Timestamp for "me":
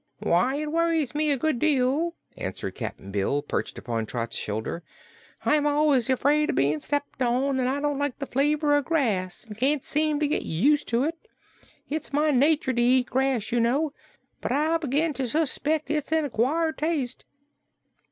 1.13-1.35